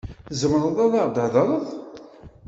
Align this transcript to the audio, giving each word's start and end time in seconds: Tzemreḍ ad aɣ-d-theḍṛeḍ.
Tzemreḍ 0.29 0.77
ad 0.85 0.93
aɣ-d-theḍṛeḍ. 1.01 1.65